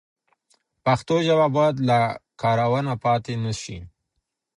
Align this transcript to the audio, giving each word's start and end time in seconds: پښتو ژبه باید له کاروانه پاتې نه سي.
پښتو 0.85 1.15
ژبه 1.27 1.47
باید 1.57 1.75
له 1.89 1.99
کاروانه 2.41 2.93
پاتې 3.03 3.33
نه 3.43 3.53
سي. 3.61 3.77